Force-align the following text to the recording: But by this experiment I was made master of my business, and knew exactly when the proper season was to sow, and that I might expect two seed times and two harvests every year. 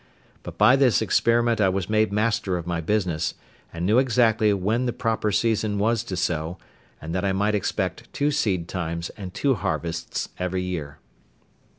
But 0.41 0.57
by 0.57 0.75
this 0.77 0.99
experiment 0.99 1.61
I 1.61 1.69
was 1.69 1.87
made 1.87 2.11
master 2.11 2.57
of 2.57 2.65
my 2.65 2.81
business, 2.81 3.35
and 3.71 3.85
knew 3.85 3.99
exactly 3.99 4.51
when 4.51 4.87
the 4.87 4.93
proper 4.93 5.31
season 5.31 5.77
was 5.77 6.03
to 6.05 6.17
sow, 6.17 6.57
and 6.99 7.13
that 7.13 7.23
I 7.23 7.33
might 7.33 7.53
expect 7.53 8.11
two 8.11 8.31
seed 8.31 8.67
times 8.67 9.11
and 9.11 9.31
two 9.31 9.53
harvests 9.53 10.29
every 10.39 10.63
year. 10.63 10.97